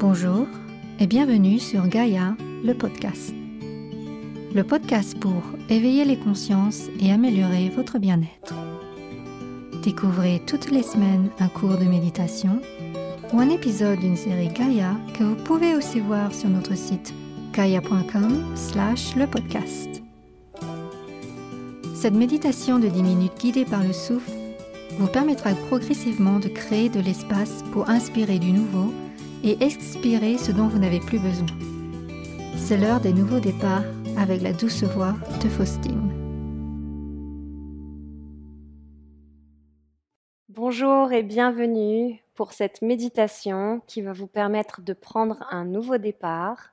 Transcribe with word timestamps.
Bonjour 0.00 0.46
et 0.98 1.06
bienvenue 1.06 1.60
sur 1.60 1.86
Gaïa, 1.86 2.36
le 2.64 2.74
podcast. 2.74 3.32
Le 4.52 4.64
podcast 4.64 5.16
pour 5.20 5.40
éveiller 5.68 6.04
les 6.04 6.18
consciences 6.18 6.88
et 7.00 7.12
améliorer 7.12 7.68
votre 7.68 7.98
bien-être. 7.98 8.54
Découvrez 9.84 10.42
toutes 10.46 10.72
les 10.72 10.82
semaines 10.82 11.30
un 11.38 11.46
cours 11.46 11.78
de 11.78 11.84
méditation 11.84 12.60
ou 13.32 13.38
un 13.38 13.50
épisode 13.50 14.00
d'une 14.00 14.16
série 14.16 14.48
Gaïa 14.48 14.96
que 15.16 15.22
vous 15.22 15.36
pouvez 15.36 15.76
aussi 15.76 16.00
voir 16.00 16.34
sur 16.34 16.48
notre 16.48 16.76
site 16.76 17.14
gaia.com 17.52 18.56
slash 18.56 19.14
le 19.14 19.28
podcast. 19.28 20.02
Cette 21.94 22.14
méditation 22.14 22.80
de 22.80 22.88
10 22.88 23.02
minutes 23.02 23.38
guidée 23.38 23.64
par 23.64 23.84
le 23.84 23.92
souffle 23.92 24.32
vous 24.98 25.06
permettra 25.06 25.50
progressivement 25.68 26.40
de 26.40 26.48
créer 26.48 26.88
de 26.88 27.00
l'espace 27.00 27.62
pour 27.72 27.88
inspirer 27.88 28.38
du 28.40 28.50
nouveau 28.52 28.92
et 29.44 29.62
expirer 29.62 30.38
ce 30.38 30.50
dont 30.52 30.68
vous 30.68 30.78
n'avez 30.78 31.00
plus 31.00 31.18
besoin. 31.18 31.46
C'est 32.56 32.78
l'heure 32.78 33.00
des 33.00 33.12
nouveaux 33.12 33.40
départs 33.40 33.84
avec 34.16 34.40
la 34.40 34.54
douce 34.54 34.82
voix 34.84 35.12
de 35.42 35.48
Faustine. 35.50 36.10
Bonjour 40.48 41.12
et 41.12 41.22
bienvenue 41.22 42.22
pour 42.34 42.54
cette 42.54 42.80
méditation 42.80 43.82
qui 43.86 44.00
va 44.00 44.14
vous 44.14 44.26
permettre 44.26 44.80
de 44.80 44.94
prendre 44.94 45.44
un 45.50 45.66
nouveau 45.66 45.98
départ. 45.98 46.70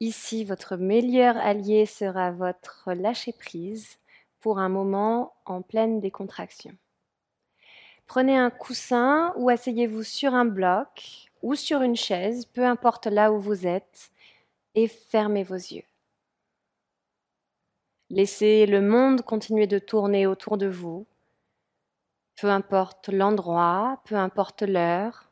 Ici, 0.00 0.44
votre 0.44 0.76
meilleur 0.76 1.36
allié 1.36 1.86
sera 1.86 2.32
votre 2.32 2.92
lâcher-prise 2.92 3.98
pour 4.40 4.58
un 4.58 4.68
moment 4.68 5.34
en 5.46 5.62
pleine 5.62 6.00
décontraction. 6.00 6.72
Prenez 8.06 8.36
un 8.36 8.50
coussin 8.50 9.32
ou 9.36 9.48
asseyez-vous 9.48 10.02
sur 10.02 10.34
un 10.34 10.44
bloc 10.44 11.30
ou 11.44 11.54
sur 11.54 11.82
une 11.82 11.94
chaise, 11.94 12.46
peu 12.46 12.64
importe 12.64 13.06
là 13.06 13.30
où 13.30 13.38
vous 13.38 13.66
êtes, 13.66 14.10
et 14.74 14.88
fermez 14.88 15.42
vos 15.44 15.54
yeux. 15.54 15.84
Laissez 18.08 18.64
le 18.64 18.80
monde 18.80 19.20
continuer 19.20 19.66
de 19.66 19.78
tourner 19.78 20.26
autour 20.26 20.56
de 20.56 20.66
vous, 20.66 21.06
peu 22.40 22.48
importe 22.48 23.10
l'endroit, 23.10 24.00
peu 24.06 24.14
importe 24.14 24.62
l'heure, 24.62 25.28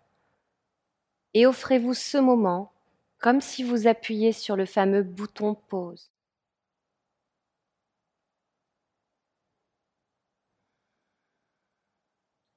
et 1.33 1.47
offrez-vous 1.47 1.95
ce 1.95 2.19
moment 2.19 2.73
comme 3.19 3.41
si 3.41 3.63
vous 3.63 3.87
appuyiez 3.87 4.33
sur 4.33 4.55
le 4.57 4.67
fameux 4.67 5.03
bouton 5.03 5.55
pause. 5.55 6.11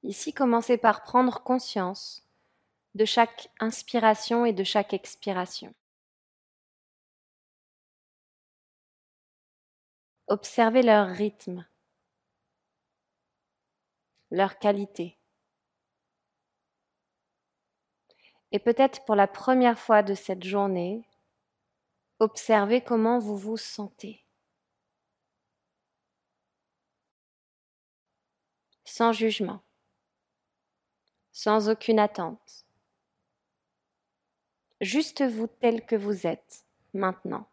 Ici, 0.02 0.34
commencez 0.34 0.76
par 0.76 1.04
prendre 1.04 1.42
conscience 1.42 2.25
de 2.96 3.04
chaque 3.04 3.50
inspiration 3.60 4.44
et 4.44 4.52
de 4.52 4.64
chaque 4.64 4.92
expiration. 4.92 5.72
Observez 10.26 10.82
leur 10.82 11.08
rythme, 11.08 11.64
leur 14.30 14.58
qualité. 14.58 15.18
Et 18.50 18.58
peut-être 18.58 19.04
pour 19.04 19.14
la 19.14 19.28
première 19.28 19.78
fois 19.78 20.02
de 20.02 20.14
cette 20.14 20.44
journée, 20.44 21.08
observez 22.18 22.82
comment 22.82 23.18
vous 23.18 23.36
vous 23.36 23.56
sentez. 23.56 24.24
Sans 28.84 29.12
jugement 29.12 29.62
sans 31.36 31.68
aucune 31.68 31.98
attente. 31.98 32.65
Juste 34.80 35.22
vous 35.22 35.48
tel 35.48 35.84
que 35.84 35.96
vous 35.96 36.26
êtes 36.26 36.64
maintenant. 36.94 37.46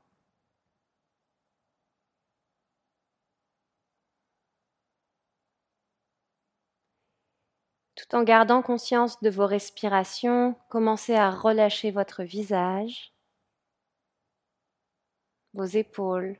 Tout 7.96 8.16
en 8.16 8.24
gardant 8.24 8.62
conscience 8.62 9.22
de 9.22 9.30
vos 9.30 9.48
respirations, 9.48 10.56
commencez 10.70 11.16
à 11.16 11.32
relâcher 11.32 11.92
votre 11.92 12.24
visage, 12.24 13.14
vos 15.54 15.66
épaules, 15.66 16.38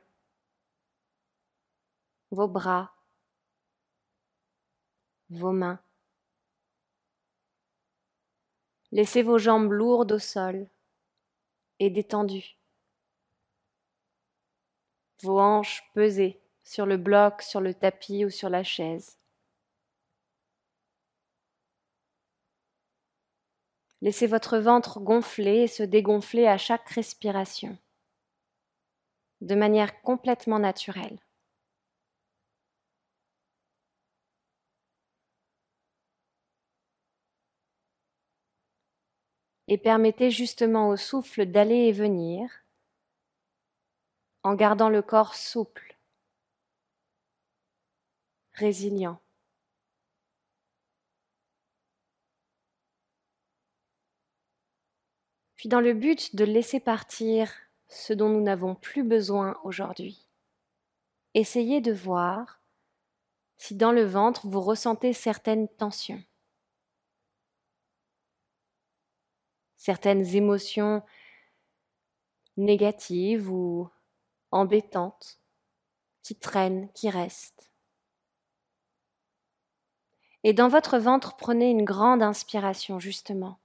vos 2.30 2.48
bras, 2.48 2.92
vos 5.30 5.52
mains. 5.52 5.80
Laissez 8.94 9.24
vos 9.24 9.38
jambes 9.38 9.72
lourdes 9.72 10.12
au 10.12 10.20
sol 10.20 10.68
et 11.80 11.90
détendues. 11.90 12.56
Vos 15.24 15.40
hanches 15.40 15.82
pesées 15.94 16.40
sur 16.62 16.86
le 16.86 16.96
bloc, 16.96 17.42
sur 17.42 17.60
le 17.60 17.74
tapis 17.74 18.24
ou 18.24 18.30
sur 18.30 18.48
la 18.48 18.62
chaise. 18.62 19.18
Laissez 24.00 24.28
votre 24.28 24.58
ventre 24.58 25.00
gonfler 25.00 25.62
et 25.62 25.66
se 25.66 25.82
dégonfler 25.82 26.46
à 26.46 26.56
chaque 26.56 26.88
respiration, 26.90 27.76
de 29.40 29.56
manière 29.56 30.02
complètement 30.02 30.60
naturelle. 30.60 31.18
Et 39.68 39.78
permettez 39.78 40.30
justement 40.30 40.88
au 40.88 40.96
souffle 40.96 41.46
d'aller 41.46 41.86
et 41.86 41.92
venir 41.92 42.50
en 44.42 44.54
gardant 44.54 44.90
le 44.90 45.00
corps 45.00 45.34
souple, 45.34 45.96
résilient. 48.52 49.18
Puis 55.56 55.70
dans 55.70 55.80
le 55.80 55.94
but 55.94 56.36
de 56.36 56.44
laisser 56.44 56.78
partir 56.78 57.50
ce 57.88 58.12
dont 58.12 58.28
nous 58.28 58.42
n'avons 58.42 58.74
plus 58.74 59.02
besoin 59.02 59.58
aujourd'hui, 59.64 60.28
essayez 61.32 61.80
de 61.80 61.92
voir 61.92 62.60
si 63.56 63.74
dans 63.74 63.92
le 63.92 64.04
ventre 64.04 64.46
vous 64.46 64.60
ressentez 64.60 65.14
certaines 65.14 65.68
tensions. 65.68 66.22
Certaines 69.84 70.34
émotions 70.34 71.02
négatives 72.56 73.50
ou 73.50 73.90
embêtantes 74.50 75.40
qui 76.22 76.34
traînent, 76.36 76.90
qui 76.94 77.10
restent. 77.10 77.70
Et 80.42 80.54
dans 80.54 80.68
votre 80.68 80.96
ventre, 80.96 81.36
prenez 81.36 81.68
une 81.68 81.84
grande 81.84 82.22
inspiration, 82.22 82.98
justement. 82.98 83.58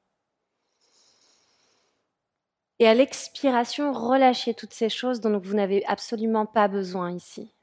Et 2.80 2.88
à 2.90 2.94
l'expiration, 2.94 3.94
relâchez 3.94 4.54
toutes 4.54 4.74
ces 4.74 4.90
choses 4.90 5.22
dont 5.22 5.40
vous 5.40 5.54
n'avez 5.54 5.86
absolument 5.86 6.46
pas 6.46 6.68
besoin 6.68 7.12
ici. 7.12 7.54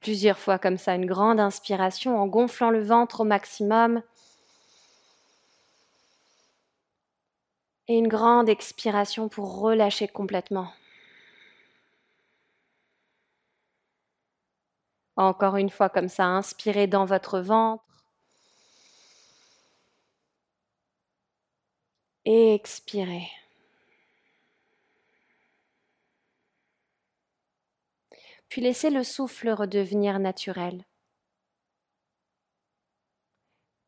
Plusieurs 0.00 0.40
fois 0.40 0.58
comme 0.58 0.76
ça, 0.78 0.96
une 0.96 1.06
grande 1.06 1.38
inspiration 1.38 2.18
en 2.18 2.26
gonflant 2.26 2.70
le 2.70 2.82
ventre 2.82 3.20
au 3.20 3.24
maximum. 3.24 4.02
Et 7.90 7.98
une 7.98 8.06
grande 8.06 8.48
expiration 8.48 9.28
pour 9.28 9.58
relâcher 9.58 10.06
complètement. 10.06 10.72
Encore 15.16 15.56
une 15.56 15.70
fois 15.70 15.88
comme 15.88 16.08
ça, 16.08 16.24
inspirez 16.24 16.86
dans 16.86 17.04
votre 17.04 17.40
ventre. 17.40 17.82
Et 22.24 22.54
expirez. 22.54 23.28
Puis 28.48 28.60
laissez 28.60 28.90
le 28.90 29.02
souffle 29.02 29.50
redevenir 29.50 30.20
naturel. 30.20 30.84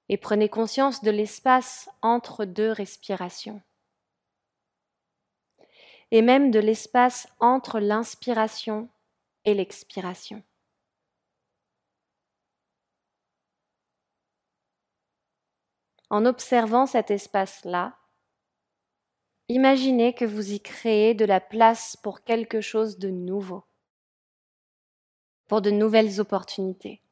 Et 0.08 0.16
prenez 0.16 0.48
conscience 0.48 1.04
de 1.04 1.12
l'espace 1.12 1.88
entre 2.02 2.44
deux 2.44 2.72
respirations 2.72 3.62
et 6.12 6.20
même 6.20 6.50
de 6.50 6.60
l'espace 6.60 7.26
entre 7.40 7.80
l'inspiration 7.80 8.90
et 9.46 9.54
l'expiration. 9.54 10.42
En 16.10 16.26
observant 16.26 16.84
cet 16.84 17.10
espace-là, 17.10 17.96
imaginez 19.48 20.12
que 20.12 20.26
vous 20.26 20.52
y 20.52 20.60
créez 20.60 21.14
de 21.14 21.24
la 21.24 21.40
place 21.40 21.96
pour 21.96 22.22
quelque 22.24 22.60
chose 22.60 22.98
de 22.98 23.08
nouveau, 23.08 23.64
pour 25.48 25.62
de 25.62 25.70
nouvelles 25.70 26.20
opportunités. 26.20 27.02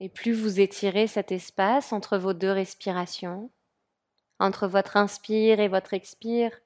Et 0.00 0.08
plus 0.08 0.32
vous 0.32 0.60
étirez 0.60 1.06
cet 1.06 1.30
espace 1.30 1.92
entre 1.92 2.16
vos 2.16 2.32
deux 2.32 2.50
respirations, 2.50 3.50
entre 4.38 4.66
votre 4.66 4.96
inspire 4.96 5.60
et 5.60 5.68
votre 5.68 5.92
expire, 5.92 6.58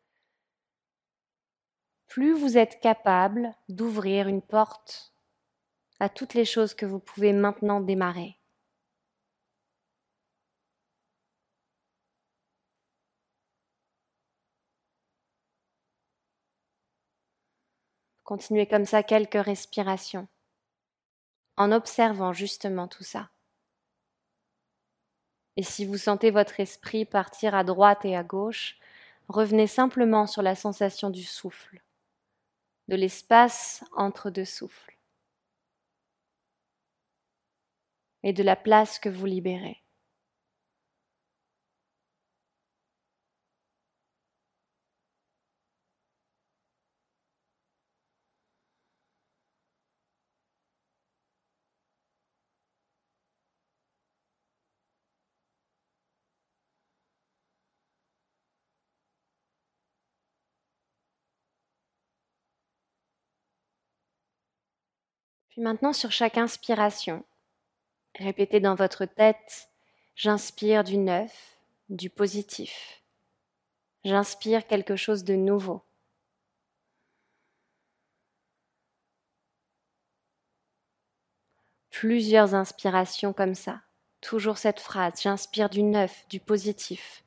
plus 2.07 2.33
vous 2.33 2.57
êtes 2.57 2.81
capable 2.81 3.53
d'ouvrir 3.69 4.29
une 4.29 4.41
porte 4.41 5.13
à 5.99 6.09
toutes 6.09 6.35
les 6.35 6.45
choses 6.45 6.75
que 6.75 6.87
vous 6.87 7.01
pouvez 7.01 7.33
maintenant 7.33 7.81
démarrer. 7.81 8.39
Continuez 18.23 18.67
comme 18.67 18.85
ça 18.87 19.03
quelques 19.03 19.35
respirations 19.35 20.29
en 21.57 21.73
observant 21.73 22.33
justement 22.33 22.89
tout 22.89 23.05
ça. 23.05 23.31
Et 25.57 25.63
si 25.63 25.85
vous 25.85 25.99
sentez 25.99 26.31
votre 26.31 26.59
esprit 26.59 27.05
partir 27.05 27.55
à 27.55 27.63
droite 27.63 28.05
et 28.05 28.17
à 28.17 28.25
gauche, 28.25 28.77
revenez 29.29 29.67
simplement 29.67 30.27
sur 30.27 30.43
la 30.43 30.55
sensation 30.55 31.11
du 31.11 31.23
souffle, 31.23 31.83
de 32.89 32.97
l'espace 32.97 33.85
entre 33.93 34.31
deux 34.31 34.45
souffles 34.45 34.99
et 38.25 38.33
de 38.33 38.43
la 38.43 38.57
place 38.57 38.99
que 38.99 39.09
vous 39.09 39.27
libérez. 39.27 39.84
Puis 65.55 65.63
maintenant, 65.63 65.93
sur 65.93 66.11
chaque 66.11 66.37
inspiration, 66.37 67.25
répétez 68.17 68.59
dans 68.59 68.75
votre 68.75 69.05
tête, 69.05 69.69
j'inspire 70.17 70.83
du 70.83 70.99
neuf, 70.99 71.57
du 71.89 72.11
positif. 72.11 73.05
J'inspire 74.05 74.67
quelque 74.67 74.97
chose 74.97 75.23
de 75.23 75.35
nouveau. 75.35 75.81
Plusieurs 81.91 82.57
inspirations 82.57 83.33
comme 83.33 83.55
ça. 83.55 83.81
Toujours 84.21 84.59
cette 84.59 84.81
phrase, 84.81 85.23
j'inspire 85.23 85.71
du 85.71 85.85
neuf, 85.85 86.27
du 86.31 86.41
positif. 86.41 87.23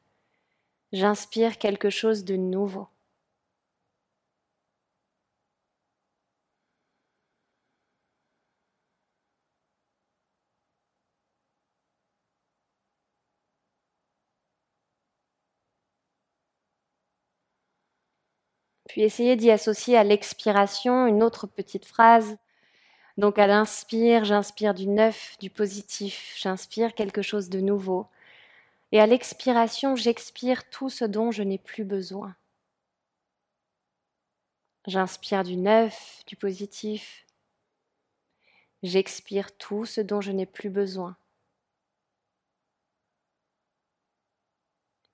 J'inspire 0.92 1.58
quelque 1.58 1.90
chose 1.90 2.26
de 2.26 2.36
nouveau. 2.36 2.90
Puis 18.98 19.04
essayez 19.04 19.36
d'y 19.36 19.52
associer 19.52 19.96
à 19.96 20.04
l'expiration 20.04 21.06
une 21.06 21.22
autre 21.22 21.46
petite 21.46 21.86
phrase. 21.86 22.40
Donc 23.18 23.38
à 23.38 23.46
l'inspire, 23.46 24.26
j'inspire 24.26 24.74
du 24.74 24.88
neuf, 24.88 25.38
du 25.40 25.52
positif, 25.52 26.34
j'inspire 26.36 26.96
quelque 26.96 27.22
chose 27.22 27.48
de 27.48 27.60
nouveau. 27.60 28.08
Et 28.92 29.00
à 29.00 29.06
l'expiration, 29.06 29.96
j'expire 29.96 30.68
tout 30.72 30.90
ce 30.90 31.06
dont 31.06 31.30
je 31.30 31.44
n'ai 31.44 31.60
plus 31.60 31.84
besoin. 31.84 32.36
J'inspire 34.88 35.44
du 35.44 35.58
neuf, 35.58 36.24
du 36.26 36.36
positif. 36.36 37.28
J'expire 38.82 39.56
tout 39.60 39.86
ce 39.86 40.02
dont 40.02 40.22
je 40.22 40.32
n'ai 40.32 40.48
plus 40.48 40.72
besoin. 40.72 41.16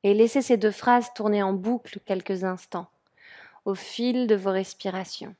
Et 0.03 0.13
laissez 0.13 0.41
ces 0.41 0.55
deux 0.55 0.71
phrases 0.71 1.13
tourner 1.13 1.43
en 1.43 1.51
boucle 1.51 1.99
quelques 2.05 2.45
instants 2.45 2.87
au 3.65 3.75
fil 3.75 4.27
de 4.27 4.35
vos 4.35 4.51
respirations. 4.51 5.35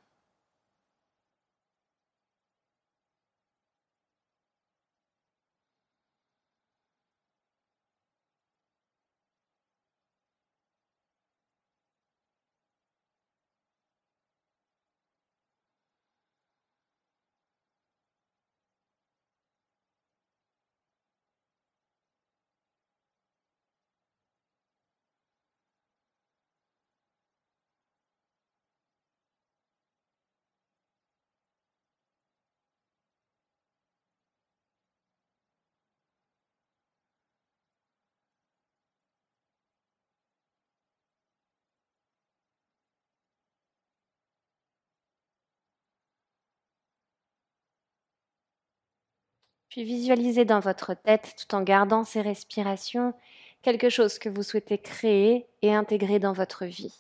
Puis 49.74 49.86
visualisez 49.86 50.46
dans 50.46 50.60
votre 50.60 50.94
tête, 50.94 51.34
tout 51.36 51.56
en 51.56 51.64
gardant 51.64 52.04
ces 52.04 52.22
respirations, 52.22 53.16
quelque 53.64 53.90
chose 53.90 54.20
que 54.20 54.30
vous 54.30 54.44
souhaitez 54.44 54.78
créer 54.78 55.48
et 55.64 55.74
intégrer 55.74 56.20
dans 56.20 56.32
votre 56.32 56.66
vie. 56.66 56.94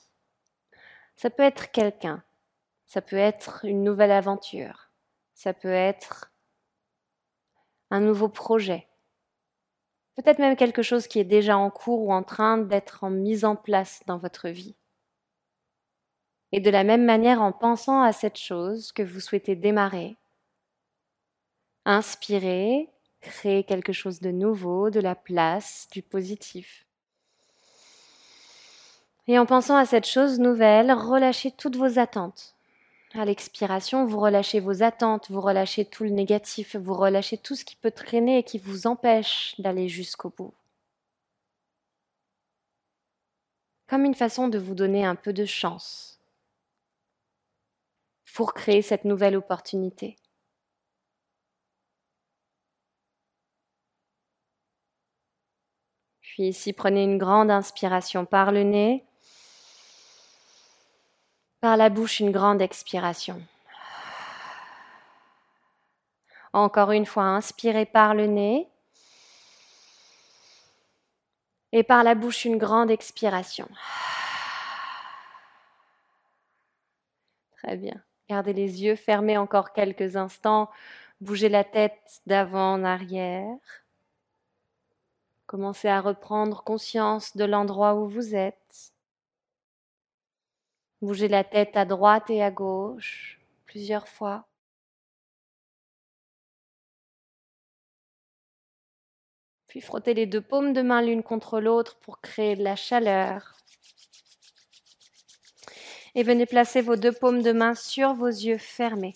Ça 1.16 1.30
peut 1.30 1.44
être 1.44 1.70
quelqu'un, 1.70 2.24
ça 2.88 3.04
peut 3.04 3.16
être 3.16 3.64
une 3.64 3.84
nouvelle 3.84 4.10
aventure, 4.10 4.90
ça 5.36 5.54
peut 5.54 5.68
être 5.68 6.32
un 7.92 8.00
nouveau 8.00 8.28
projet, 8.28 8.88
peut-être 10.16 10.40
même 10.40 10.56
quelque 10.56 10.82
chose 10.82 11.06
qui 11.06 11.20
est 11.20 11.26
déjà 11.26 11.56
en 11.56 11.70
cours 11.70 12.08
ou 12.08 12.12
en 12.12 12.24
train 12.24 12.58
d'être 12.58 13.04
en 13.04 13.12
mise 13.12 13.46
en 13.46 13.56
place 13.56 14.02
dans 14.08 14.18
votre 14.18 14.50
vie. 14.50 14.76
Et 16.52 16.60
de 16.60 16.72
la 16.72 16.84
même 16.84 17.06
manière, 17.06 17.40
en 17.40 17.52
pensant 17.52 18.02
à 18.02 18.14
cette 18.14 18.40
chose 18.40 18.92
que 18.92 19.04
vous 19.04 19.20
souhaitez 19.20 19.56
démarrer, 19.56 20.18
Inspirez, 21.86 22.90
créez 23.22 23.64
quelque 23.64 23.92
chose 23.92 24.22
de 24.22 24.32
nouveau, 24.32 24.90
de 24.90 25.00
la 25.00 25.16
place, 25.16 25.88
du 25.92 26.02
positif. 26.02 26.86
Et 29.28 29.40
en 29.40 29.46
pensant 29.46 29.76
à 29.76 29.86
cette 29.86 30.08
chose 30.08 30.40
nouvelle, 30.40 30.92
relâchez 30.92 31.52
toutes 31.52 31.76
vos 31.76 32.00
attentes. 32.00 32.56
À 33.14 33.26
l'expiration, 33.26 34.06
vous 34.06 34.20
relâchez 34.20 34.60
vos 34.60 34.82
attentes, 34.82 35.30
vous 35.30 35.40
relâchez 35.40 35.86
tout 35.86 36.04
le 36.04 36.10
négatif, 36.10 36.76
vous 36.76 36.96
relâchez 36.96 37.38
tout 37.38 37.56
ce 37.56 37.64
qui 37.64 37.76
peut 37.76 37.92
traîner 37.92 38.40
et 38.40 38.44
qui 38.44 38.58
vous 38.58 38.88
empêche 38.88 39.56
d'aller 39.60 39.88
jusqu'au 39.88 40.30
bout. 40.30 40.54
Comme 43.88 44.06
une 44.06 44.16
façon 44.16 44.48
de 44.48 44.58
vous 44.58 44.74
donner 44.74 45.06
un 45.06 45.16
peu 45.16 45.32
de 45.32 45.46
chance 45.46 46.20
pour 48.34 48.54
créer 48.56 48.82
cette 48.82 49.06
nouvelle 49.06 49.36
opportunité. 49.36 50.16
Puis 56.34 56.48
ici, 56.48 56.74
prenez 56.74 57.04
une 57.04 57.20
grande 57.20 57.52
inspiration 57.52 58.26
par 58.26 58.52
le 58.52 58.64
nez. 58.64 59.06
Par 61.62 61.78
la 61.78 61.90
bouche, 61.90 62.22
une 62.22 62.32
grande 62.32 62.60
expiration. 62.60 63.40
Encore 66.52 66.90
une 66.90 67.06
fois, 67.06 67.26
inspirez 67.26 67.86
par 67.86 68.16
le 68.16 68.26
nez. 68.26 68.68
Et 71.72 71.84
par 71.84 72.04
la 72.04 72.16
bouche, 72.16 72.46
une 72.46 72.58
grande 72.58 72.90
expiration. 72.90 73.70
Très 77.58 77.78
bien. 77.78 78.02
Gardez 78.28 78.54
les 78.54 78.82
yeux 78.84 78.96
fermés 78.96 79.38
encore 79.38 79.72
quelques 79.72 80.16
instants. 80.16 80.72
Bougez 81.22 81.50
la 81.50 81.64
tête 81.64 82.22
d'avant 82.26 82.74
en 82.74 82.84
arrière. 82.84 83.83
Commencez 85.54 85.88
à 85.88 86.02
reprendre 86.02 86.64
conscience 86.64 87.38
de 87.38 87.46
l'endroit 87.46 87.94
où 87.94 88.08
vous 88.08 88.34
êtes. 88.34 88.92
Bougez 91.00 91.28
la 91.28 91.44
tête 91.44 91.78
à 91.78 91.86
droite 91.86 92.32
et 92.32 92.42
à 92.42 92.50
gauche 92.50 93.40
plusieurs 93.68 94.08
fois. 94.08 94.48
Puis 99.68 99.80
frottez 99.80 100.16
les 100.16 100.26
deux 100.26 100.42
paumes 100.42 100.74
de 100.74 100.82
main 100.82 101.04
l'une 101.04 101.22
contre 101.22 101.60
l'autre 101.60 102.00
pour 102.00 102.20
créer 102.20 102.56
de 102.56 102.64
la 102.64 102.76
chaleur. 102.76 103.56
Et 106.16 106.24
venez 106.24 106.48
placer 106.48 106.82
vos 106.82 106.96
deux 106.96 107.14
paumes 107.14 107.44
de 107.44 107.52
main 107.52 107.76
sur 107.76 108.16
vos 108.16 108.26
yeux 108.26 108.58
fermés. 108.58 109.14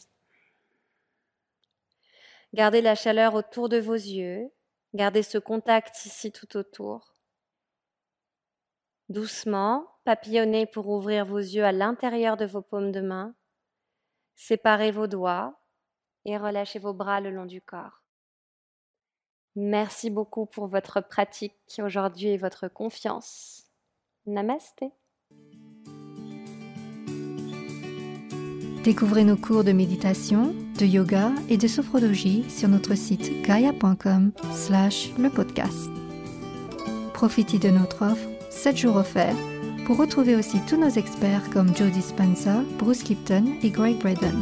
Gardez 2.53 2.84
la 2.84 2.94
chaleur 2.94 3.34
autour 3.34 3.70
de 3.70 3.79
vos 3.79 3.96
yeux. 3.96 4.51
Gardez 4.98 5.22
ce 5.22 5.38
contact 5.38 6.08
ici 6.08 6.32
tout 6.32 6.58
autour. 6.58 7.13
Doucement, 9.10 9.86
papillonnez 10.06 10.66
pour 10.66 10.89
ouvrir 10.89 11.24
vos 11.24 11.38
yeux 11.38 11.63
à 11.63 11.72
l'intérieur 11.72 12.36
de 12.36 12.48
vos 12.48 12.63
paumes 12.63 12.92
de 12.92 13.01
main. 13.01 13.36
Séparez 14.34 14.89
vos 14.89 15.06
doigts 15.06 15.62
et 16.25 16.36
relâchez 16.36 16.80
vos 16.80 16.96
bras 16.96 17.22
le 17.22 17.30
long 17.30 17.46
du 17.46 17.62
corps. 17.62 18.01
Merci 19.56 20.10
beaucoup 20.10 20.48
pour 20.48 20.66
votre 20.66 21.00
pratique 21.01 21.54
aujourd'hui 21.77 22.30
et 22.30 22.38
votre 22.38 22.68
confiance. 22.68 23.68
Namasté. 24.25 24.92
Découvrez 28.88 29.25
nos 29.25 29.36
cours 29.36 29.65
de 29.65 29.74
méditation, 29.74 30.56
de 30.79 30.86
yoga 30.86 31.34
et 31.50 31.58
de 31.58 31.67
sophrologie 31.67 32.46
sur 32.48 32.70
notre 32.70 32.96
site 32.96 33.46
gaia.com 33.46 34.32
slash 34.53 35.10
le 35.20 35.29
podcast. 35.29 35.89
Profitez 37.13 37.60
de 37.60 37.67
notre 37.67 38.06
offre 38.06 38.29
7 38.50 38.77
jours 38.77 38.96
offerts 38.96 39.36
pour 39.86 39.98
retrouver 39.98 40.38
aussi 40.38 40.62
tous 40.70 40.77
nos 40.77 40.88
experts 40.88 41.50
comme 41.50 41.75
Joe 41.75 41.91
Dispenza, 41.91 42.63
Bruce 42.79 43.03
Kipton 43.03 43.58
et 43.62 43.72
Greg 43.72 43.98
Braden. 43.98 44.41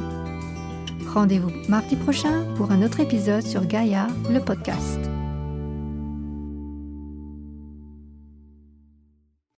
Rendez-vous 1.11 1.51
mardi 1.67 1.95
prochain 1.95 2.45
pour 2.55 2.71
un 2.71 2.83
autre 2.83 2.99
épisode 2.99 3.41
sur 3.41 3.65
Gaia, 3.65 4.05
le 4.29 4.41
podcast. 4.41 4.99